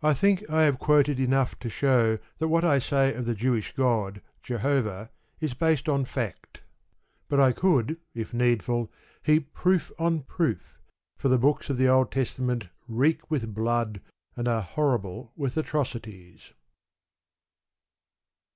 [0.00, 3.74] I think I have quoted enough to show that what I say of the Jewish
[3.74, 5.10] God Jehovah
[5.40, 6.60] is based on fact.
[7.28, 8.92] But I could, if needful,
[9.24, 10.78] heap proof on proof,
[11.16, 14.00] for the books of the Old Testament reek with blood,
[14.36, 16.52] and are horrible with atrocities.